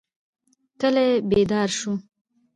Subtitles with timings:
[0.79, 1.91] کلی بیدار شو.